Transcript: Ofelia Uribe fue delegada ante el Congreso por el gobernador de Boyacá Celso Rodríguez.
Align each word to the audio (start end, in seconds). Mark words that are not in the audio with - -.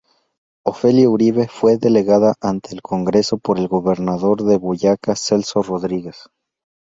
Ofelia 0.65 1.07
Uribe 1.11 1.47
fue 1.47 1.77
delegada 1.77 2.33
ante 2.41 2.73
el 2.73 2.81
Congreso 2.81 3.37
por 3.37 3.59
el 3.59 3.67
gobernador 3.67 4.41
de 4.41 4.57
Boyacá 4.57 5.15
Celso 5.15 5.61
Rodríguez. 5.61 6.27